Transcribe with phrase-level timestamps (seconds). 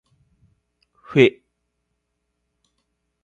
[1.03, 1.41] ふぇ